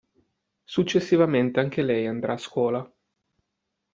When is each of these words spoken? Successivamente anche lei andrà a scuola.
Successivamente 0.63 1.59
anche 1.59 1.83
lei 1.83 2.07
andrà 2.07 2.33
a 2.33 2.37
scuola. 2.39 2.91